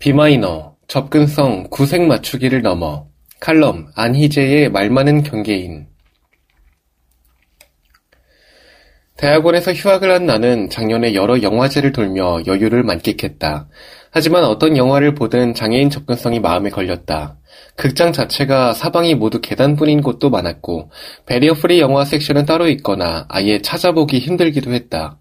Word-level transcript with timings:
비마이너, 0.00 0.76
접근성, 0.88 1.66
구색 1.68 2.00
맞추기를 2.06 2.62
넘어 2.62 3.06
칼럼, 3.38 3.88
안희재의 3.94 4.70
말 4.70 4.88
많은 4.88 5.22
경계인 5.22 5.88
대학원에서 9.18 9.74
휴학을 9.74 10.10
한 10.10 10.24
나는 10.24 10.70
작년에 10.70 11.12
여러 11.12 11.42
영화제를 11.42 11.92
돌며 11.92 12.40
여유를 12.46 12.82
만끽했다. 12.82 13.68
하지만 14.10 14.44
어떤 14.44 14.78
영화를 14.78 15.14
보든 15.14 15.52
장애인 15.52 15.90
접근성이 15.90 16.40
마음에 16.40 16.70
걸렸다. 16.70 17.36
극장 17.76 18.14
자체가 18.14 18.72
사방이 18.72 19.14
모두 19.14 19.42
계단뿐인 19.42 20.00
곳도 20.00 20.30
많았고 20.30 20.90
barrier 21.26 21.52
free 21.52 21.78
영화 21.78 22.06
섹션은 22.06 22.46
따로 22.46 22.68
있거나 22.68 23.26
아예 23.28 23.60
찾아보기 23.60 24.18
힘들기도 24.18 24.72
했다. 24.72 25.18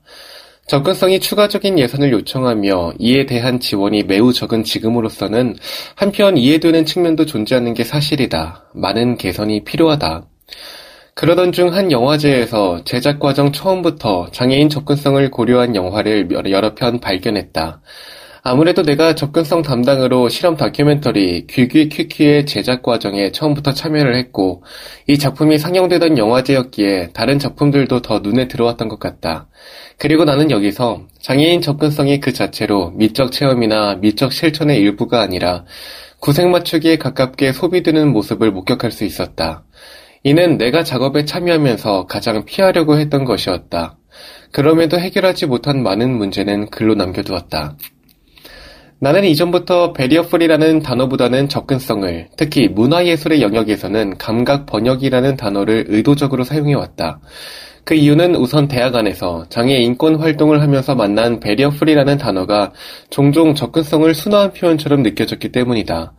접근성이 0.69 1.19
추가적인 1.19 1.79
예산을 1.79 2.11
요청하며 2.11 2.93
이에 2.99 3.25
대한 3.25 3.59
지원이 3.59 4.03
매우 4.03 4.31
적은 4.31 4.63
지금으로서는 4.63 5.55
한편 5.95 6.37
이해되는 6.37 6.85
측면도 6.85 7.25
존재하는 7.25 7.73
게 7.73 7.83
사실이다. 7.83 8.69
많은 8.75 9.17
개선이 9.17 9.63
필요하다. 9.63 10.27
그러던 11.15 11.53
중 11.53 11.73
한 11.73 11.91
영화제에서 11.91 12.83
제작 12.83 13.19
과정 13.19 13.51
처음부터 13.51 14.29
장애인 14.31 14.69
접근성을 14.69 15.31
고려한 15.31 15.75
영화를 15.75 16.29
여러 16.51 16.75
편 16.75 16.99
발견했다. 16.99 17.81
아무래도 18.41 18.83
내가 18.83 19.15
접근성 19.15 19.61
담당으로 19.63 20.29
실험 20.29 20.55
다큐멘터리 20.55 21.45
귀귀 21.47 21.89
퀴퀴의 21.89 22.45
제작 22.45 22.81
과정에 22.81 23.31
처음부터 23.31 23.73
참여를 23.73 24.15
했고 24.15 24.63
이 25.07 25.17
작품이 25.17 25.57
상영되던 25.57 26.17
영화제였기에 26.17 27.09
다른 27.13 27.37
작품들도 27.37 28.01
더 28.01 28.19
눈에 28.19 28.47
들어왔던 28.47 28.87
것 28.87 28.99
같다. 28.99 29.47
그리고 29.97 30.23
나는 30.23 30.51
여기서 30.51 31.01
장애인 31.19 31.61
접근성이 31.61 32.21
그 32.21 32.31
자체로 32.31 32.91
미적 32.91 33.31
체험이나 33.33 33.95
미적 33.95 34.31
실천의 34.31 34.79
일부가 34.79 35.21
아니라 35.21 35.65
구색 36.21 36.47
맞추기에 36.47 36.97
가깝게 36.97 37.51
소비되는 37.51 38.11
모습을 38.11 38.51
목격할 38.51 38.91
수 38.91 39.03
있었다. 39.03 39.63
이는 40.23 40.57
내가 40.57 40.83
작업에 40.83 41.25
참여하면서 41.25 42.05
가장 42.07 42.45
피하려고 42.45 42.97
했던 42.97 43.25
것이었다. 43.25 43.97
그럼에도 44.51 44.99
해결하지 44.99 45.45
못한 45.45 45.83
많은 45.83 46.09
문제는 46.17 46.69
글로 46.69 46.95
남겨두었다. 46.95 47.77
나는 49.01 49.23
이전부터 49.23 49.93
베리어풀이라는 49.93 50.81
단어보다는 50.81 51.47
접근성을, 51.47 52.27
특히 52.35 52.67
문화예술의 52.67 53.41
영역에서는 53.41 54.17
감각 54.17 54.65
번역이라는 54.65 55.37
단어를 55.37 55.85
의도적으로 55.87 56.43
사용해왔다. 56.43 57.21
그 57.85 57.93
이유는 57.93 58.35
우선 58.35 58.67
대학 58.67 58.95
안에서 58.95 59.45
장애 59.49 59.75
인권 59.77 60.15
활동을 60.15 60.61
하면서 60.61 60.95
만난 60.95 61.39
베리어풀이라는 61.39 62.17
단어가 62.17 62.73
종종 63.09 63.55
접근성을 63.55 64.13
순화한 64.13 64.51
표현처럼 64.51 65.01
느껴졌기 65.01 65.51
때문이다. 65.53 66.13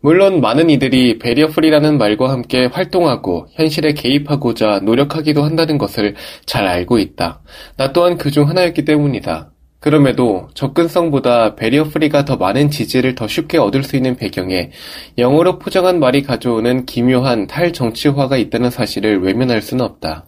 물론 0.00 0.40
많은 0.40 0.68
이들이 0.68 1.18
베리어풀이라는 1.18 1.96
말과 1.96 2.30
함께 2.30 2.66
활동하고 2.66 3.46
현실에 3.52 3.92
개입하고자 3.92 4.80
노력하기도 4.80 5.42
한다는 5.44 5.78
것을 5.78 6.16
잘 6.44 6.66
알고 6.66 6.98
있다. 6.98 7.40
나 7.76 7.92
또한 7.92 8.18
그 8.18 8.30
중 8.30 8.48
하나였기 8.48 8.84
때문이다. 8.84 9.52
그럼에도 9.86 10.48
접근성보다 10.54 11.54
베리어 11.54 11.84
프리가 11.84 12.24
더 12.24 12.34
많은 12.34 12.70
지지를 12.70 13.14
더 13.14 13.28
쉽게 13.28 13.56
얻을 13.56 13.84
수 13.84 13.94
있는 13.94 14.16
배경에 14.16 14.72
영어로 15.16 15.60
포장한 15.60 16.00
말이 16.00 16.24
가져오는 16.24 16.86
기묘한 16.86 17.46
탈정치화가 17.46 18.36
있다는 18.36 18.70
사실을 18.70 19.22
외면할 19.22 19.62
수는 19.62 19.84
없다. 19.84 20.26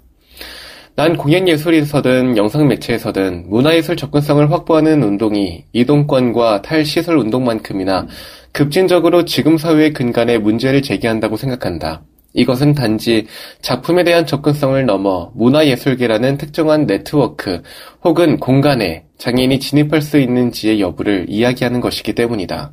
난 0.94 1.16
공연예술에서든 1.16 2.36
영상매체에서든 2.36 3.46
문화예술 3.48 3.96
접근성을 3.96 4.48
확보하는 4.48 5.02
운동이 5.02 5.64
이동권과 5.72 6.62
탈시설 6.62 7.18
운동만큼이나 7.18 8.06
급진적으로 8.52 9.24
지금 9.24 9.58
사회의 9.58 9.92
근간에 9.92 10.38
문제를 10.38 10.82
제기한다고 10.82 11.36
생각한다. 11.36 12.02
이것은 12.34 12.74
단지 12.74 13.26
작품에 13.62 14.04
대한 14.04 14.26
접근성을 14.26 14.84
넘어 14.86 15.32
문화예술계라는 15.34 16.36
특정한 16.36 16.86
네트워크 16.86 17.62
혹은 18.04 18.38
공간에 18.38 19.04
장애인이 19.18 19.58
진입할 19.60 20.02
수 20.02 20.18
있는지의 20.18 20.80
여부를 20.80 21.26
이야기하는 21.28 21.80
것이기 21.80 22.14
때문이다. 22.14 22.72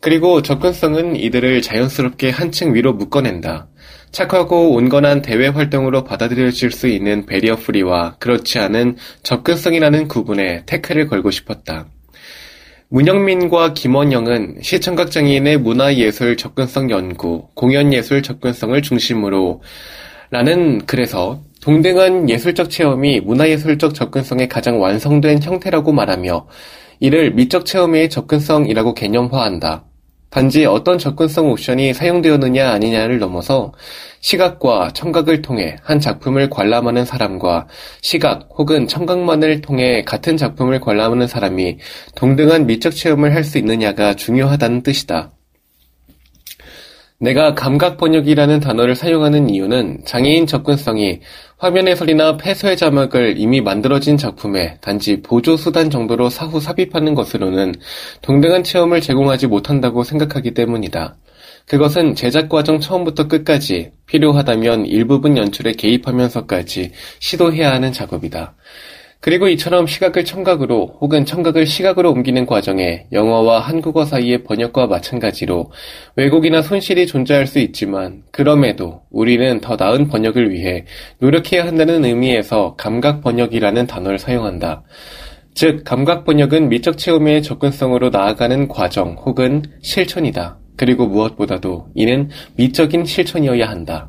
그리고 0.00 0.42
접근성은 0.42 1.16
이들을 1.16 1.62
자연스럽게 1.62 2.30
한 2.30 2.74
층위로 2.74 2.92
묶어낸다. 2.94 3.68
착하고 4.10 4.74
온건한 4.74 5.22
대외 5.22 5.48
활동으로 5.48 6.04
받아들여질 6.04 6.70
수 6.70 6.88
있는 6.88 7.26
barrier 7.26 7.56
free와 7.56 8.16
그렇지 8.18 8.58
않은 8.58 8.96
접근성이라는 9.22 10.08
구분에 10.08 10.62
태클을 10.66 11.08
걸고 11.08 11.30
싶었다. 11.30 11.86
문영민과 12.90 13.74
김원영은 13.74 14.60
시청각장애인의 14.62 15.58
문화예술 15.58 16.38
접근성 16.38 16.90
연구, 16.90 17.48
공연예술 17.54 18.22
접근성을 18.22 18.80
중심으로 18.80 19.62
라는 20.30 20.86
글에서 20.86 21.42
동등한 21.60 22.30
예술적 22.30 22.70
체험이 22.70 23.20
문화예술적 23.20 23.94
접근성의 23.94 24.48
가장 24.48 24.80
완성된 24.80 25.42
형태라고 25.42 25.92
말하며 25.92 26.46
이를 27.00 27.32
미적 27.34 27.66
체험의 27.66 28.08
접근성이라고 28.08 28.94
개념화한다. 28.94 29.87
단지 30.30 30.66
어떤 30.66 30.98
접근성 30.98 31.50
옵션이 31.50 31.94
사용되었느냐 31.94 32.70
아니냐를 32.70 33.18
넘어서 33.18 33.72
시각과 34.20 34.92
청각을 34.92 35.42
통해 35.42 35.76
한 35.82 36.00
작품을 36.00 36.50
관람하는 36.50 37.04
사람과 37.04 37.66
시각 38.02 38.48
혹은 38.58 38.86
청각만을 38.86 39.62
통해 39.62 40.02
같은 40.04 40.36
작품을 40.36 40.80
관람하는 40.80 41.26
사람이 41.26 41.78
동등한 42.14 42.66
미적 42.66 42.94
체험을 42.94 43.34
할 43.34 43.44
수 43.48 43.56
있느냐가 43.56 44.14
중요하다는 44.14 44.82
뜻이다. 44.82 45.37
내가 47.20 47.52
감각 47.52 47.96
번역이라는 47.96 48.60
단어를 48.60 48.94
사용하는 48.94 49.50
이유는 49.50 50.02
장애인 50.04 50.46
접근성이 50.46 51.20
화면 51.56 51.88
해설이나 51.88 52.36
폐쇄 52.36 52.76
자막을 52.76 53.34
이미 53.38 53.60
만들어진 53.60 54.16
작품에 54.16 54.78
단지 54.80 55.20
보조 55.20 55.56
수단 55.56 55.90
정도로 55.90 56.30
사후 56.30 56.60
삽입하는 56.60 57.14
것으로는 57.16 57.74
동등한 58.22 58.62
체험을 58.62 59.00
제공하지 59.00 59.48
못한다고 59.48 60.04
생각하기 60.04 60.54
때문이다. 60.54 61.16
그것은 61.66 62.14
제작 62.14 62.48
과정 62.48 62.78
처음부터 62.78 63.26
끝까지 63.26 63.90
필요하다면 64.06 64.86
일부분 64.86 65.36
연출에 65.36 65.72
개입하면서까지 65.72 66.92
시도해야 67.18 67.72
하는 67.72 67.92
작업이다. 67.92 68.54
그리고 69.20 69.48
이처럼 69.48 69.86
시각을 69.88 70.24
청각으로 70.24 70.98
혹은 71.00 71.24
청각을 71.24 71.66
시각으로 71.66 72.12
옮기는 72.12 72.46
과정에 72.46 73.06
영어와 73.10 73.58
한국어 73.58 74.04
사이의 74.04 74.44
번역과 74.44 74.86
마찬가지로 74.86 75.72
왜곡이나 76.14 76.62
손실이 76.62 77.08
존재할 77.08 77.46
수 77.48 77.58
있지만 77.58 78.22
그럼에도 78.30 79.02
우리는 79.10 79.60
더 79.60 79.74
나은 79.76 80.06
번역을 80.06 80.52
위해 80.52 80.84
노력해야 81.18 81.66
한다는 81.66 82.04
의미에서 82.04 82.76
감각 82.76 83.20
번역이라는 83.22 83.88
단어를 83.88 84.20
사용한다. 84.20 84.84
즉, 85.52 85.82
감각 85.82 86.24
번역은 86.24 86.68
미적 86.68 86.98
체험의 86.98 87.42
접근성으로 87.42 88.10
나아가는 88.10 88.68
과정 88.68 89.16
혹은 89.24 89.62
실천이다. 89.82 90.58
그리고 90.76 91.08
무엇보다도 91.08 91.88
이는 91.96 92.30
미적인 92.54 93.04
실천이어야 93.04 93.68
한다. 93.68 94.08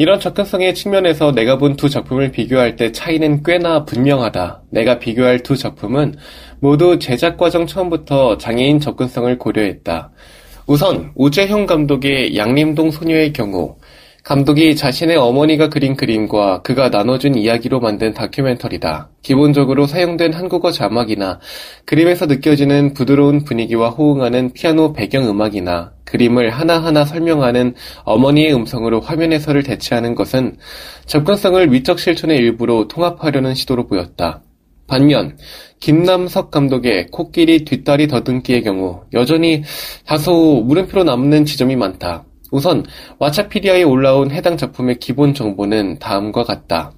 이런 0.00 0.18
접근성의 0.18 0.74
측면에서 0.74 1.32
내가 1.32 1.58
본 1.58 1.76
두 1.76 1.90
작품을 1.90 2.30
비교할 2.30 2.76
때 2.76 2.90
차이는 2.90 3.42
꽤나 3.42 3.84
분명하다. 3.84 4.62
내가 4.70 4.98
비교할 4.98 5.40
두 5.40 5.58
작품은 5.58 6.14
모두 6.58 6.98
제작 6.98 7.36
과정 7.36 7.66
처음부터 7.66 8.38
장애인 8.38 8.80
접근성을 8.80 9.36
고려했다. 9.36 10.10
우선 10.66 11.12
우재형 11.16 11.66
감독의 11.66 12.34
양림동 12.34 12.92
소녀의 12.92 13.34
경우 13.34 13.76
감독이 14.22 14.76
자신의 14.76 15.16
어머니가 15.16 15.68
그린 15.70 15.96
그림과 15.96 16.62
그가 16.62 16.90
나눠준 16.90 17.36
이야기로 17.36 17.80
만든 17.80 18.12
다큐멘터리다. 18.12 19.10
기본적으로 19.22 19.86
사용된 19.86 20.34
한국어 20.34 20.70
자막이나 20.70 21.40
그림에서 21.86 22.26
느껴지는 22.26 22.92
부드러운 22.92 23.44
분위기와 23.44 23.88
호응하는 23.90 24.52
피아노 24.52 24.92
배경음악이나 24.92 25.92
그림을 26.04 26.50
하나하나 26.50 27.04
설명하는 27.04 27.74
어머니의 28.04 28.54
음성으로 28.54 29.00
화면 29.00 29.32
해설을 29.32 29.62
대체하는 29.62 30.14
것은 30.14 30.56
접근성을 31.06 31.72
위적 31.72 31.98
실천의 31.98 32.36
일부로 32.38 32.88
통합하려는 32.88 33.54
시도로 33.54 33.86
보였다. 33.86 34.42
반면 34.86 35.38
김남석 35.78 36.50
감독의 36.50 37.06
코끼리 37.12 37.64
뒷다리 37.64 38.08
더듬기의 38.08 38.64
경우 38.64 39.02
여전히 39.12 39.62
다소 40.04 40.62
물음표로 40.66 41.04
남는 41.04 41.44
지점이 41.46 41.76
많다. 41.76 42.24
우선 42.50 42.84
와차피디아에 43.18 43.82
올라온 43.82 44.30
해당 44.30 44.56
작품의 44.56 44.96
기본 44.98 45.34
정보는 45.34 45.98
다음과 45.98 46.44
같다. 46.44 46.92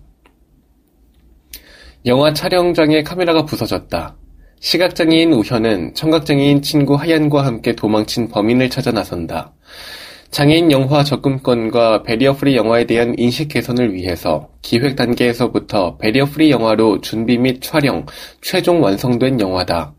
영화 2.06 2.32
촬영장에 2.32 3.02
카메라가 3.02 3.44
부서졌다. 3.44 4.16
시각장애인 4.60 5.32
우현은 5.32 5.94
청각장애인 5.94 6.62
친구 6.62 6.94
하얀과 6.94 7.44
함께 7.44 7.74
도망친 7.74 8.28
범인을 8.28 8.70
찾아 8.70 8.92
나선다. 8.92 9.52
장애인 10.30 10.72
영화 10.72 11.04
접근권과 11.04 12.04
barrier 12.04 12.32
free 12.34 12.56
영화에 12.56 12.86
대한 12.86 13.14
인식 13.18 13.48
개선을 13.48 13.92
위해서 13.92 14.48
기획 14.62 14.96
단계에서부터 14.96 15.98
barrier 15.98 16.24
free 16.24 16.50
영화로 16.50 17.02
준비 17.02 17.36
및 17.36 17.60
촬영, 17.60 18.06
최종 18.40 18.82
완성된 18.82 19.40
영화다. 19.40 19.94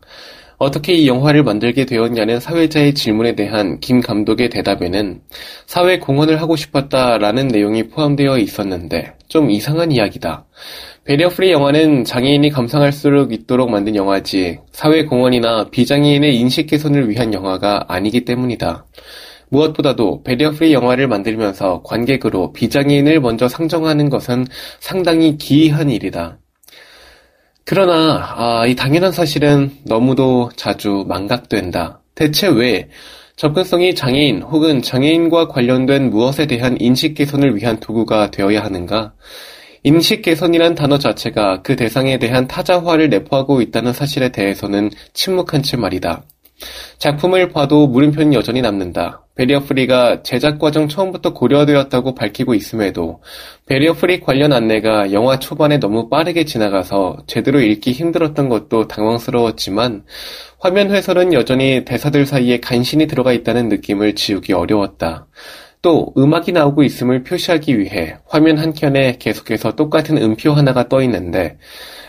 어떻게 0.64 0.94
이 0.94 1.06
영화를 1.06 1.42
만들게 1.42 1.84
되었냐는 1.84 2.40
사회자의 2.40 2.94
질문에 2.94 3.34
대한 3.34 3.78
김 3.80 4.00
감독의 4.00 4.48
대답에는 4.48 5.20
사회 5.66 5.98
공헌을 5.98 6.40
하고 6.40 6.56
싶었다라는 6.56 7.48
내용이 7.48 7.88
포함되어 7.88 8.38
있었는데 8.38 9.12
좀 9.28 9.50
이상한 9.50 9.92
이야기다. 9.92 10.46
barrier 11.04 11.28
free 11.28 11.52
영화는 11.52 12.04
장애인이 12.04 12.48
감상할 12.48 12.92
수 12.92 13.28
있도록 13.30 13.70
만든 13.70 13.94
영화지 13.94 14.60
사회 14.72 15.04
공헌이나 15.04 15.68
비장애인의 15.70 16.34
인식 16.38 16.66
개선을 16.68 17.10
위한 17.10 17.34
영화가 17.34 17.84
아니기 17.88 18.24
때문이다. 18.24 18.86
무엇보다도 19.50 20.22
barrier 20.22 20.52
free 20.52 20.72
영화를 20.72 21.08
만들면서 21.08 21.82
관객으로 21.82 22.54
비장애인을 22.54 23.20
먼저 23.20 23.48
상정하는 23.48 24.08
것은 24.08 24.46
상당히 24.80 25.36
기이한 25.36 25.90
일이다. 25.90 26.38
그러나 27.66 28.34
아, 28.36 28.66
이 28.66 28.74
당연한 28.76 29.10
사실은 29.10 29.70
너무도 29.84 30.50
자주 30.54 31.04
망각된다. 31.08 32.00
대체 32.14 32.46
왜 32.48 32.90
접근성이 33.36 33.94
장애인 33.94 34.42
혹은 34.42 34.82
장애인과 34.82 35.48
관련된 35.48 36.10
무엇에 36.10 36.46
대한 36.46 36.76
인식 36.78 37.14
개선을 37.14 37.56
위한 37.56 37.80
도구가 37.80 38.30
되어야 38.30 38.62
하는가? 38.62 39.14
인식 39.82 40.20
개선이란 40.22 40.74
단어 40.74 40.98
자체가 40.98 41.62
그 41.62 41.74
대상에 41.74 42.18
대한 42.18 42.46
타자화를 42.46 43.08
내포하고 43.08 43.62
있다는 43.62 43.94
사실에 43.94 44.30
대해서는 44.30 44.90
침묵한 45.14 45.62
채 45.62 45.78
말이다. 45.78 46.22
작품을 46.98 47.48
봐도 47.50 47.86
물음표는 47.86 48.34
여전히 48.34 48.60
남는다. 48.60 49.23
barrier 49.36 49.60
free가 49.60 50.22
제작 50.22 50.60
과정 50.60 50.88
처음부터 50.88 51.34
고려되었다고 51.34 52.14
밝히고 52.14 52.54
있음에도 52.54 53.20
barrier 53.66 53.94
free 53.94 54.20
관련 54.20 54.52
안내가 54.52 55.12
영화 55.12 55.40
초반에 55.40 55.78
너무 55.78 56.08
빠르게 56.08 56.44
지나가서 56.44 57.24
제대로 57.26 57.60
읽기 57.60 57.92
힘들었던 57.92 58.48
것도 58.48 58.86
당황스러웠지만 58.86 60.04
화면 60.60 60.94
해설은 60.94 61.32
여전히 61.32 61.84
대사들 61.84 62.26
사이에 62.26 62.60
간신히 62.60 63.06
들어가 63.06 63.32
있다는 63.32 63.68
느낌을 63.68 64.14
지우기 64.14 64.52
어려웠다. 64.52 65.26
또 65.84 66.14
음악이 66.16 66.52
나오고 66.52 66.82
있음을 66.82 67.24
표시하기 67.24 67.78
위해 67.78 68.16
화면 68.26 68.56
한켠에 68.56 69.16
계속해서 69.18 69.76
똑같은 69.76 70.16
음표 70.16 70.52
하나가 70.52 70.88
떠 70.88 71.02
있는데 71.02 71.58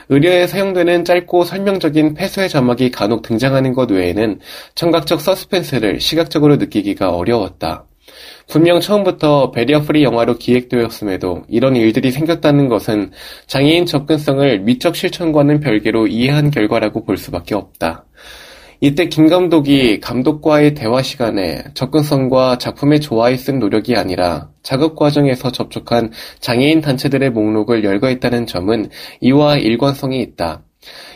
의뢰에 0.07 0.47
사용되는 0.47 1.03
짧고 1.03 1.43
설명적인 1.43 2.13
폐쇄 2.13 2.47
자막이 2.47 2.89
간혹 2.91 3.21
등장하는 3.21 3.73
것 3.73 3.91
외에는 3.91 4.39
청각적 4.75 5.19
서스펜스를 5.19 5.99
시각적으로 5.99 6.55
느끼기가 6.55 7.09
어려웠다. 7.09 7.85
분명 8.47 8.79
처음부터 8.79 9.51
barrier 9.51 9.81
free 9.81 10.03
영화로 10.03 10.37
기획되었음에도 10.37 11.43
이런 11.49 11.75
일들이 11.75 12.11
생겼다는 12.11 12.69
것은 12.69 13.11
장애인 13.47 13.87
접근성을 13.87 14.59
미적 14.61 14.95
실천과는 14.95 15.59
별개로 15.59 16.07
이해한 16.07 16.49
결과라고 16.49 17.03
볼 17.03 17.17
수밖에 17.17 17.55
없다. 17.55 18.05
이때 18.81 19.07
김 19.07 19.27
감독이 19.27 19.99
감독과의 19.99 20.73
대화 20.73 21.01
시간에 21.01 21.63
접근성과 21.73 22.57
작품의 22.57 22.99
조화에 22.99 23.37
쓴 23.37 23.59
노력이 23.59 23.95
아니라 23.95 24.49
작업 24.63 24.95
과정에서 24.95 25.51
접촉한 25.51 26.11
장애인 26.39 26.81
단체들의 26.81 27.29
목록을 27.31 27.83
열거했다는 27.83 28.45
점은 28.47 28.89
이와 29.21 29.57
일관성이 29.57 30.21
있다. 30.21 30.63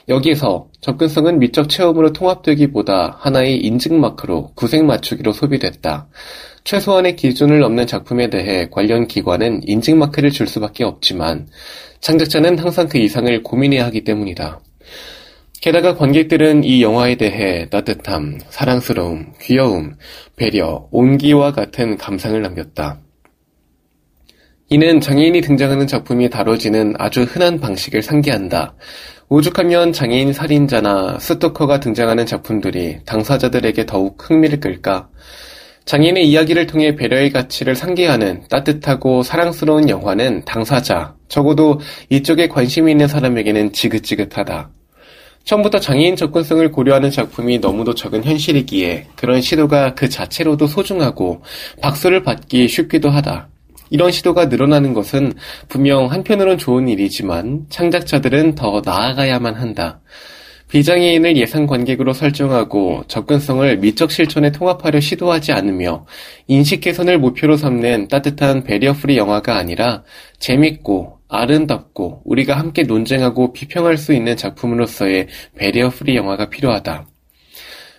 여기에서 0.07 0.67
접근성은 0.81 1.39
미적 1.39 1.69
체험으로 1.69 2.13
통합되기보다 2.13 3.17
하나의 3.19 3.57
인증 3.57 3.99
마크로 3.99 4.51
구색 4.55 4.85
맞추기로 4.85 5.33
소비됐다. 5.33 6.07
최소한의 6.63 7.15
기준을 7.15 7.59
넘는 7.59 7.87
작품에 7.87 8.29
대해 8.29 8.69
관련 8.69 9.07
기관은 9.07 9.61
인증 9.67 9.99
마크를 9.99 10.31
줄 10.31 10.47
수밖에 10.47 10.83
없지만 10.83 11.47
창작자는 11.99 12.57
항상 12.57 12.87
그 12.87 12.97
이상을 12.97 13.43
고민해야 13.43 13.85
하기 13.85 14.03
때문이다. 14.03 14.61
게다가 15.61 15.95
관객들은 15.95 16.63
이 16.63 16.81
영화에 16.81 17.15
대해 17.15 17.67
따뜻함, 17.69 18.39
사랑스러움, 18.49 19.33
귀여움, 19.41 19.95
배려, 20.37 20.87
온기와 20.89 21.51
같은 21.51 21.97
감상을 21.97 22.41
남겼다. 22.41 23.01
이는 24.69 25.01
장애인이 25.01 25.41
등장하는 25.41 25.85
작품이 25.85 26.29
다뤄지는 26.29 26.93
아주 26.97 27.23
흔한 27.23 27.59
방식을 27.59 28.01
상기한다. 28.01 28.75
오죽하면 29.27 29.91
장애인 29.91 30.31
살인자나 30.31 31.19
스토커가 31.19 31.81
등장하는 31.81 32.25
작품들이 32.25 32.99
당사자들에게 33.05 33.85
더욱 33.85 34.17
흥미를 34.29 34.61
끌까? 34.61 35.09
장애인의 35.83 36.29
이야기를 36.29 36.67
통해 36.67 36.95
배려의 36.95 37.31
가치를 37.31 37.75
상기하는 37.75 38.43
따뜻하고 38.47 39.23
사랑스러운 39.23 39.89
영화는 39.89 40.45
당사자, 40.45 41.15
적어도 41.27 41.79
이쪽에 42.09 42.47
관심이 42.47 42.91
있는 42.91 43.07
사람에게는 43.07 43.73
지긋지긋하다. 43.73 44.71
처음부터 45.49 45.79
장애인 45.79 46.15
접근성을 46.15 46.71
고려하는 46.71 47.09
작품이 47.09 47.57
너무도 47.57 47.95
적은 47.95 48.23
현실이기에 48.23 49.07
그런 49.15 49.41
시도가 49.41 49.95
그 49.95 50.07
자체로도 50.07 50.67
소중하고 50.67 51.41
박수를 51.81 52.21
받기 52.21 52.67
쉽기도 52.67 53.09
하다. 53.09 53.47
이런 53.89 54.11
시도가 54.11 54.45
늘어나는 54.45 54.93
것은 54.93 55.33
분명 55.67 56.11
한편으론 56.11 56.59
좋은 56.59 56.87
일이지만 56.87 57.65
창작자들은 57.69 58.53
더 58.53 58.83
나아가야만 58.85 59.55
한다. 59.55 60.01
비장애인을 60.67 61.35
예상 61.35 61.65
관객으로 61.65 62.13
설정하고 62.13 63.05
접근성을 63.07 63.75
미적 63.77 64.11
실천에 64.11 64.51
통합하려 64.51 64.99
시도하지 64.99 65.51
않으며 65.51 66.05
인식 66.45 66.81
개선을 66.81 67.17
목표로 67.17 67.57
삼는 67.57 68.07
따뜻한 68.07 68.63
barrier 68.63 68.93
free 68.93 69.17
영화가 69.17 69.57
아니라 69.57 70.03
재밌고 70.37 71.18
아름답고 71.29 72.23
우리가 72.25 72.57
함께 72.57 72.83
논쟁하고 72.83 73.53
비평할 73.53 73.97
수 73.97 74.13
있는 74.13 74.35
작품으로서의 74.35 75.27
barrier 75.55 75.89
free 75.89 76.15
영화가 76.17 76.49
필요하다. 76.49 77.07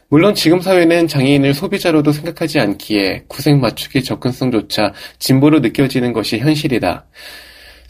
물론 0.09 0.35
지금 0.35 0.61
사회는 0.61 1.07
장애인을 1.07 1.55
소비자로도 1.55 2.11
생각하지 2.11 2.59
않기에 2.59 3.25
구색 3.29 3.57
맞추기 3.59 4.03
접근성조차 4.03 4.93
진보로 5.21 5.61
느껴지는 5.61 6.13
것이 6.13 6.39
현실이다. 6.39 7.07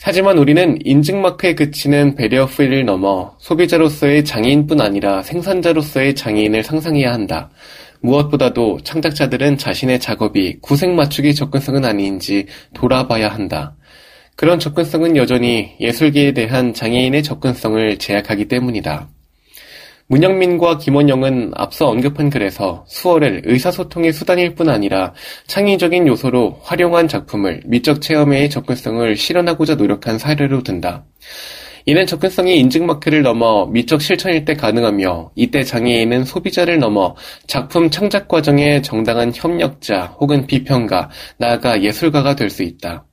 하지만 0.03 0.39
우리는 0.39 0.79
인증마크에 0.85 1.55
그치는 1.55 2.15
barrier 2.15 2.47
free를 2.47 2.85
넘어 2.85 3.37
소비자로서의 3.39 4.25
장애인뿐 4.25 4.81
아니라 4.81 5.23
생산자로서의 5.23 6.15
장애인을 6.15 6.63
상상해야 6.63 7.13
한다. 7.13 7.51
무엇보다도 8.03 8.81
창작자들은 8.83 9.59
자신의 9.59 10.01
작업이 10.01 10.59
구색 10.61 10.91
맞추기 10.91 11.35
접근성은 11.35 11.85
아닌지 11.85 12.47
돌아봐야 12.75 13.29
한다. 13.29 13.77
그런 14.41 14.59
접근성은 14.59 15.19
여전히 15.19 15.73
예술계에 15.81 16.33
대한 16.33 16.73
장애인의 16.73 17.23
접근성을 17.23 17.99
제약하기 17.99 18.49
때문이다. 18.49 19.11
문영민과 20.07 20.79
김원영은 20.79 21.51
앞서 21.55 21.89
언급한 21.91 22.31
글에서 22.31 22.87
수어를 22.89 23.43
의사소통의 23.45 24.15
수단일 24.15 24.55
뿐 24.55 24.71
아니라 24.71 25.13
창의적인 25.47 26.07
요소로 26.07 26.59
활용한 26.63 27.07
작품을 27.07 27.65
미적 27.67 28.01
체험의 28.01 28.49
접근성을 28.49 29.15
실현하고자 29.15 29.75
노력한 29.75 30.17
사례로 30.19 30.63
든다. 30.63 31.05
이는 31.85 32.07
접근성이 32.07 32.59
인증 32.61 32.87
마크를 32.87 33.21
넘어 33.21 33.67
미적 33.67 34.01
실천일 34.01 34.47
때 34.47 34.55
가능하며 34.55 35.33
이때 35.35 35.63
장애인은 35.63 36.25
소비자를 36.25 36.79
넘어 36.79 37.15
작품 37.47 37.91
창작 37.91 38.27
과정의 38.27 38.83
정당한 38.83 39.33
협력자 39.35 40.17
혹은 40.19 40.47
비평가, 40.47 41.11
나아가 41.37 41.83
예술가가 41.83 42.37
될 42.37 42.49
수 42.49 42.63
있다. 42.63 43.05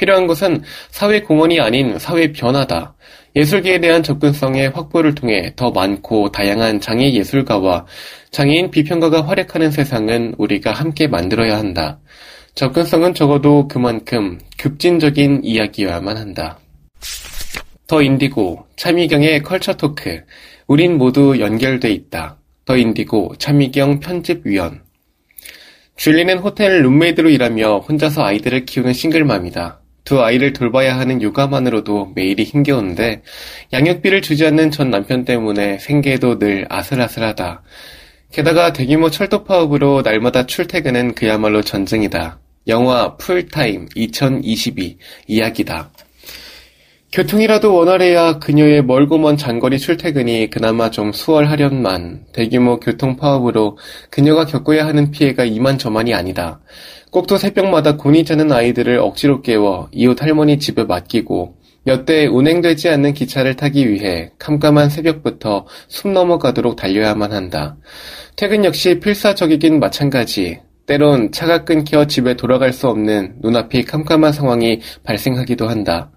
필요한 0.00 0.26
것은 0.26 0.62
사회 0.90 1.20
공헌이 1.20 1.60
아닌 1.60 1.98
사회 1.98 2.32
변화다. 2.32 2.94
예술계에 3.36 3.80
대한 3.80 4.02
접근성의 4.02 4.70
확보를 4.70 5.14
통해 5.14 5.52
더 5.56 5.70
많고 5.70 6.32
다양한 6.32 6.80
장애 6.80 7.12
예술가와 7.12 7.86
장애인 8.30 8.70
비평가가 8.70 9.26
활약하는 9.26 9.70
세상은 9.70 10.34
우리가 10.38 10.72
함께 10.72 11.06
만들어야 11.06 11.58
한다. 11.58 12.00
접근성은 12.54 13.14
적어도 13.14 13.68
그만큼 13.68 14.38
급진적인 14.58 15.42
이야기여야만 15.44 16.16
한다. 16.16 16.58
더 17.86 18.02
인디고, 18.02 18.66
차미경의 18.76 19.42
culture 19.42 19.74
talk. 19.76 20.22
우린 20.66 20.96
모두 20.96 21.38
연결돼 21.38 21.90
있다. 21.90 22.38
더 22.64 22.76
인디고, 22.76 23.34
차미경 23.38 24.00
편집위원. 24.00 24.82
줄리는 25.96 26.38
호텔 26.38 26.82
room 26.82 27.00
maid로 27.00 27.28
일하며 27.30 27.80
혼자서 27.80 28.22
아이들을 28.22 28.64
키우는 28.64 28.92
싱글맘이다. 28.92 29.79
두 30.04 30.22
아이를 30.22 30.52
돌봐야 30.52 30.98
하는 30.98 31.20
육아만으로도 31.22 32.12
매일이 32.14 32.44
힘겨운데 32.44 33.22
양육비를 33.72 34.22
주지 34.22 34.46
않는 34.46 34.70
전 34.70 34.90
남편 34.90 35.24
때문에 35.24 35.78
생계도 35.78 36.38
늘 36.38 36.66
아슬아슬하다. 36.68 37.62
게다가 38.32 38.72
대규모 38.72 39.10
철도 39.10 39.44
파업으로 39.44 40.02
날마다 40.02 40.46
출퇴근은 40.46 41.14
그야말로 41.14 41.62
전쟁이다. 41.62 42.38
영화 42.68 43.16
풀타임 43.16 43.88
2022 43.94 44.98
이야기다. 45.26 45.90
교통이라도 47.12 47.74
원활해야 47.74 48.38
그녀의 48.38 48.84
멀고 48.84 49.18
먼 49.18 49.36
장거리 49.36 49.80
출퇴근이 49.80 50.48
그나마 50.48 50.90
좀 50.90 51.10
수월하련만 51.10 52.26
대규모 52.32 52.78
교통 52.78 53.16
파업으로 53.16 53.78
그녀가 54.10 54.44
겪어야 54.46 54.86
하는 54.86 55.10
피해가 55.10 55.44
이만저만이 55.44 56.14
아니다. 56.14 56.60
꼭두 57.10 57.38
새벽마다 57.38 57.96
곤히 57.96 58.24
자는 58.24 58.52
아이들을 58.52 58.98
억지로 58.98 59.42
깨워 59.42 59.88
이웃 59.92 60.22
할머니 60.22 60.58
집에 60.58 60.84
맡기고 60.84 61.56
몇 61.84 62.04
대 62.04 62.26
운행되지 62.26 62.88
않는 62.90 63.14
기차를 63.14 63.56
타기 63.56 63.88
위해 63.88 64.30
캄캄한 64.38 64.90
새벽부터 64.90 65.66
숨 65.88 66.12
넘어가도록 66.12 66.76
달려야만 66.76 67.32
한다. 67.32 67.76
퇴근 68.36 68.64
역시 68.64 69.00
필사적이긴 69.00 69.80
마찬가지. 69.80 70.60
때론 70.86 71.32
차가 71.32 71.64
끊겨 71.64 72.06
집에 72.06 72.34
돌아갈 72.34 72.72
수 72.72 72.88
없는 72.88 73.36
눈앞이 73.40 73.84
캄캄한 73.84 74.32
상황이 74.32 74.80
발생하기도 75.04 75.68
한다. 75.68 76.10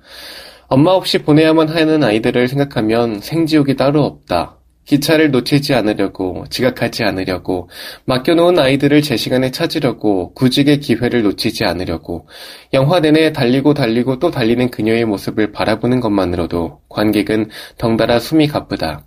엄마 0.68 0.92
없이 0.92 1.20
보내야만 1.20 1.70
하는 1.70 2.04
아이들을 2.04 2.48
생각하면 2.48 3.20
생지옥이 3.22 3.76
따로 3.76 4.04
없다. 4.04 4.58
기차를 4.86 5.32
놓치지 5.32 5.74
않으려고, 5.74 6.46
지각하지 6.50 7.04
않으려고, 7.04 7.70
맡겨놓은 8.06 8.60
아이들을 8.60 9.02
제 9.02 9.18
시간에 9.18 9.52
찾으려고, 9.52 10.34
구직의 10.34 10.80
기회를 10.80 11.24
놓치지 11.24 11.64
않으려고, 11.64 12.28
영화 12.74 13.00
내내 13.00 13.32
달리고 13.32 13.74
달리고 13.74 14.20
또 14.20 14.32
달리는 14.32 14.70
그녀의 14.70 15.06
모습을 15.06 15.52
바라보는 15.52 16.00
것만으로도 16.00 16.82
관객은 16.90 17.50
덩달아 17.78 18.20
숨이 18.20 18.48
가쁘다. 18.48 19.06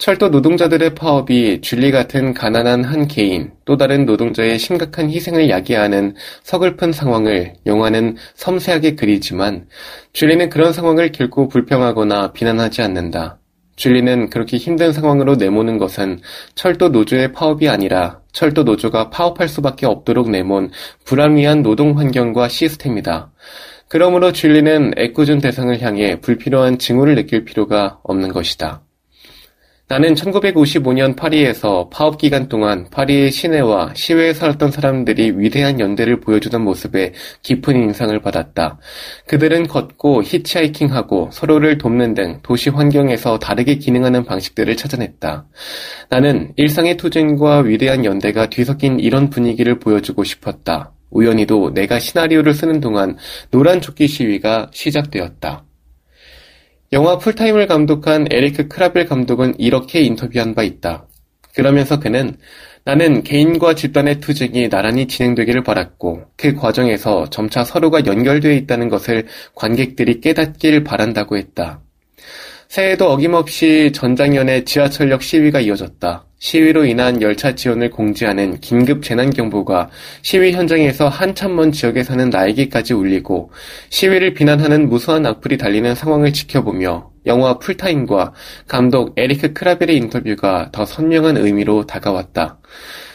철도 0.00 0.30
노동자들의 0.30 0.94
파업이 0.94 1.60
줄리 1.60 1.90
같은 1.90 2.32
가난한 2.32 2.84
한 2.84 3.06
개인, 3.06 3.52
또 3.66 3.76
다른 3.76 4.06
노동자의 4.06 4.58
심각한 4.58 5.10
희생을 5.10 5.50
야기하는 5.50 6.14
서글픈 6.42 6.92
상황을 6.92 7.52
영화는 7.66 8.16
섬세하게 8.34 8.94
그리지만, 8.94 9.66
줄리는 10.14 10.48
그런 10.48 10.72
상황을 10.72 11.12
결코 11.12 11.48
불평하거나 11.48 12.32
비난하지 12.32 12.80
않는다. 12.80 13.40
줄리는 13.80 14.28
그렇게 14.28 14.58
힘든 14.58 14.92
상황으로 14.92 15.36
내모는 15.36 15.78
것은 15.78 16.20
철도 16.54 16.90
노조의 16.90 17.32
파업이 17.32 17.66
아니라 17.66 18.20
철도 18.30 18.62
노조가 18.62 19.08
파업할 19.08 19.48
수밖에 19.48 19.86
없도록 19.86 20.28
내몬 20.28 20.70
불합리한 21.06 21.62
노동 21.62 21.98
환경과 21.98 22.48
시스템이다. 22.48 23.32
그러므로 23.88 24.32
줄리는 24.32 24.92
애꿎은 24.98 25.38
대상을 25.38 25.80
향해 25.80 26.20
불필요한 26.20 26.78
징후를 26.78 27.14
느낄 27.14 27.46
필요가 27.46 27.98
없는 28.02 28.32
것이다. 28.32 28.82
나는 29.90 30.14
1955년 30.14 31.16
파리에서 31.16 31.88
파업 31.92 32.16
기간 32.16 32.48
동안 32.48 32.86
파리의 32.92 33.32
시내와 33.32 33.94
시외에 33.96 34.32
살았던 34.32 34.70
사람들이 34.70 35.32
위대한 35.36 35.80
연대를 35.80 36.20
보여주던 36.20 36.62
모습에 36.62 37.12
깊은 37.42 37.74
인상을 37.74 38.16
받았다. 38.20 38.78
그들은 39.26 39.66
걷고 39.66 40.22
히치하이킹하고 40.22 41.30
서로를 41.32 41.76
돕는 41.78 42.14
등 42.14 42.38
도시 42.44 42.70
환경에서 42.70 43.40
다르게 43.40 43.78
기능하는 43.78 44.24
방식들을 44.24 44.76
찾아냈다. 44.76 45.48
나는 46.08 46.52
일상의 46.54 46.96
투쟁과 46.96 47.62
위대한 47.62 48.04
연대가 48.04 48.48
뒤섞인 48.48 49.00
이런 49.00 49.28
분위기를 49.28 49.80
보여주고 49.80 50.22
싶었다. 50.22 50.92
우연히도 51.10 51.74
내가 51.74 51.98
시나리오를 51.98 52.54
쓰는 52.54 52.78
동안 52.78 53.16
노란 53.50 53.80
조끼 53.80 54.06
시위가 54.06 54.70
시작되었다. 54.72 55.64
영화 56.92 57.18
풀타임을 57.18 57.68
감독한 57.68 58.26
에리크 58.32 58.66
그라벨 58.66 59.06
감독은 59.06 59.60
이렇게 59.60 60.00
인터뷰한 60.00 60.56
바 60.56 60.64
있다. 60.64 61.06
그러면서 61.54 62.00
그는 62.00 62.36
나는 62.84 63.22
개인과 63.22 63.76
집단의 63.76 64.18
투쟁이 64.18 64.68
나란히 64.68 65.06
진행되기를 65.06 65.62
바랐고 65.62 66.24
그 66.36 66.56
과정에서 66.56 67.30
점차 67.30 67.62
서로가 67.62 68.06
연결되어 68.06 68.50
있다는 68.52 68.88
것을 68.88 69.28
관객들이 69.54 70.20
깨닫길 70.20 70.82
바란다고 70.82 71.36
했다. 71.36 71.80
새해에도 72.70 73.10
어김없이 73.10 73.90
전장연의 73.92 74.64
지하철역 74.64 75.24
시위가 75.24 75.58
이어졌다. 75.58 76.24
시위로 76.38 76.84
인한 76.84 77.20
열차 77.20 77.56
지연을 77.56 77.90
공지하는 77.90 78.60
긴급 78.60 79.02
재난경보가 79.02 79.90
시위 80.22 80.52
현장에서 80.52 81.08
한참 81.08 81.56
먼 81.56 81.72
지역에 81.72 82.04
사는 82.04 82.30
나에게까지 82.30 82.94
울리고 82.94 83.50
시위를 83.88 84.34
비난하는 84.34 84.88
무수한 84.88 85.26
악플이 85.26 85.58
달리는 85.58 85.96
상황을 85.96 86.32
지켜보며 86.32 87.10
영화 87.26 87.58
풀타임과 87.58 88.34
감독 88.68 89.14
에리크 89.16 89.52
그라벨의 89.52 89.96
인터뷰가 89.96 90.68
더 90.70 90.86
선명한 90.86 91.38
의미로 91.38 91.86
다가왔다. 91.86 92.60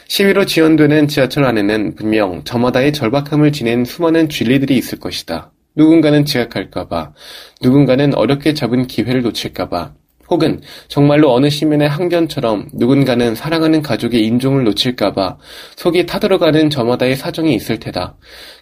시위로 0.09 0.45
지연되는 0.45 1.07
지하철 1.07 1.45
안에는 1.45 1.95
분명 1.95 2.43
저마다의 2.43 2.91
절박함을 2.91 3.53
지닌 3.53 3.85
수많은 3.85 4.27
줄리들이 4.27 4.75
있을 4.75 4.99
것이다. 4.99 5.53
누군가는 5.75 6.25
지각할까봐, 6.25 7.13
누군가는 7.61 8.15
어렵게 8.15 8.53
잡은 8.53 8.87
기회를 8.87 9.21
놓칠까봐, 9.21 9.93
혹은 10.29 10.59
정말로 10.87 11.33
어느 11.33 11.49
시민의 11.49 11.87
항변처럼 11.87 12.69
누군가는 12.73 13.35
사랑하는 13.35 13.81
가족의 13.81 14.25
인종을 14.25 14.63
놓칠까봐 14.63 15.37
속이 15.75 16.05
타들어가는 16.07 16.69
저마다의 16.69 17.15
사정이 17.15 17.53
있을 17.55 17.79
테다. 17.79 18.15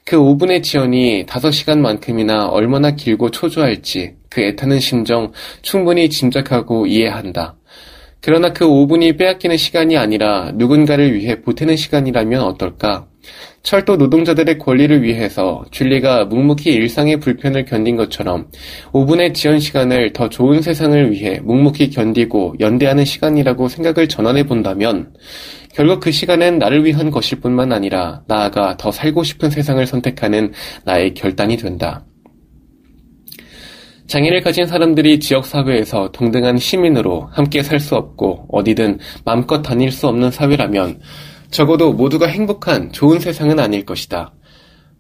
그 0.06 0.18
5분의 0.18 0.64
지연이 0.64 1.26
5시간만큼이나 1.26 2.50
얼마나 2.52 2.92
길고 2.92 3.32
초조할지 3.32 4.16
그 4.30 4.42
애타는 4.42 4.80
심정 4.80 5.32
충분히 5.62 6.10
짐작하고 6.10 6.86
이해한다. 6.88 7.56
그러나 8.20 8.52
그 8.52 8.66
5분이 8.66 9.18
빼앗기는 9.18 9.58
시간이 9.58 9.98
아니라 9.98 10.52
누군가를 10.56 11.14
위해 11.14 11.42
보태는 11.42 11.76
시간이라면 11.76 12.42
어떨까? 12.42 13.08
철도 13.62 13.96
노동자들의 13.96 14.58
권리를 14.60 15.04
위해서 15.04 15.64
줄리가 15.72 16.26
묵묵히 16.26 16.72
일상의 16.72 17.18
불편을 17.20 17.66
견딘 17.66 17.96
것처럼 17.96 18.50
5분의 18.92 19.34
지연 19.34 19.60
시간을 19.60 20.14
더 20.14 20.30
좋은 20.30 20.62
세상을 20.62 21.12
위해 21.12 21.40
묵묵히 21.44 21.90
견디고 21.90 22.56
연대하는 22.60 23.06
시간이라고 23.06 23.70
생각을 23.70 24.08
전환해 24.08 24.44
본다면 24.44 25.14
결국 25.74 26.02
그 26.02 26.12
시간은 26.12 26.60
나를 26.60 26.86
위한 26.86 27.10
것일 27.10 27.40
뿐만 27.40 27.72
아니라 27.72 28.22
나아가 28.28 28.78
더 28.78 28.92
살고 28.92 29.24
싶은 29.24 29.50
세상을 29.50 29.86
선택하는 29.86 30.52
나의 30.86 31.14
결단이 31.14 31.58
된다. 31.58 32.06
장애를 34.08 34.42
가진 34.42 34.68
사람들이 34.68 35.20
지역사회에서 35.20 36.12
동등한 36.12 36.58
시민으로 36.58 37.30
함께 37.32 37.64
살 37.64 37.80
수 37.80 37.96
없고 37.96 38.48
어디든 38.52 39.00
마음껏 39.26 39.62
다닐 39.62 39.92
수 39.92 40.08
없는 40.08 40.30
사회라면 40.30 41.00
적어도 41.54 41.94
모두가 41.94 42.26
행복한 42.26 42.92
좋은 42.92 43.20
세상은 43.20 43.60
아닐 43.60 43.86
것이다. 43.86 44.34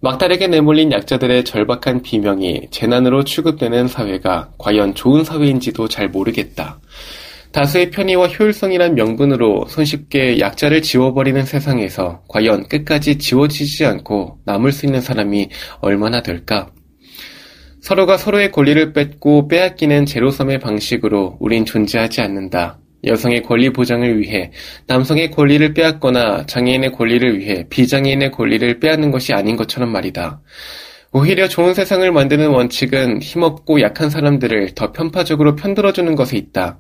막달에게 0.01 0.48
내몰린 0.48 0.91
약자들의 0.91 1.45
절박한 1.45 2.03
비명이 2.03 2.67
재난으로 2.69 3.24
취급되는 3.24 3.88
사회가 3.88 4.51
과연 4.60 4.93
좋은 4.93 5.24
사회인지도 5.24 5.88
잘 5.88 6.10
모르겠다. 6.10 6.79
다수의 7.53 7.89
편의와 7.89 8.27
효율성이란 8.27 8.93
명분으로 8.95 9.65
손쉽게 9.67 10.39
약자를 10.39 10.83
지워버리는 10.83 11.43
세상에서 11.43 12.22
과연 12.27 12.67
끝까지 12.67 13.17
지워지지 13.17 13.86
않고 13.86 14.39
남을 14.45 14.72
수 14.72 14.86
있는 14.86 15.01
사람이 15.01 15.50
얼마나 15.81 16.22
될까? 16.22 16.69
서로가 17.81 18.17
서로의 18.17 18.51
권리를 18.51 18.93
뺏고 18.93 19.48
빼앗기는 19.48 20.05
제로섬의 20.05 20.60
방식으로 20.60 21.38
우린 21.39 21.65
존재하지 21.65 22.22
않는다. 22.22 22.79
여성의 23.05 23.43
권리 23.43 23.72
보장을 23.72 24.19
위해 24.19 24.51
남성의 24.88 25.31
권리를 25.31 25.74
빼앗거나 25.74 26.45
장애인의 26.45 26.91
권리를 26.93 27.39
위해 27.39 27.65
비장애인의 27.69 28.31
권리를 28.31 28.79
빼앗는 28.79 29.12
것이 29.12 29.33
아닌 29.33 29.55
것처럼 29.55 29.91
말이다. 29.91 30.41
오히려 31.15 31.48
좋은 31.48 31.75
세상을 31.75 32.12
만드는 32.12 32.50
원칙은 32.50 33.22
힘없고 33.22 33.81
약한 33.81 34.10
사람들을 34.10 34.72
더 34.74 34.91
편파적으로 34.91 35.55
편들어주는 35.55 36.15
것에 36.15 36.38
있다. 36.38 36.79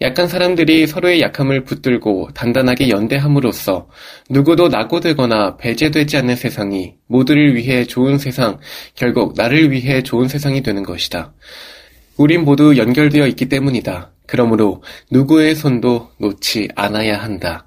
약한 0.00 0.28
사람들이 0.28 0.86
서로의 0.86 1.20
약함을 1.20 1.64
붙들고 1.64 2.28
단단하게 2.32 2.90
연대함으로써 2.90 3.88
누구도 4.30 4.68
낙오되거나 4.68 5.56
배제되지 5.56 6.16
않는 6.18 6.36
세상이 6.36 6.94
모두를 7.08 7.56
위해 7.56 7.84
좋은 7.84 8.18
세상, 8.18 8.60
결국 8.94 9.34
나를 9.36 9.72
위해 9.72 10.00
좋은 10.00 10.28
세상이 10.28 10.62
되는 10.62 10.84
것이다. 10.84 11.32
우린 12.22 12.44
모두 12.44 12.76
연결되어 12.76 13.26
있기 13.26 13.48
때문이다. 13.48 14.12
그러므로 14.28 14.80
누구의 15.10 15.56
손도 15.56 16.10
놓지 16.20 16.68
않아야 16.76 17.20
한다. 17.20 17.66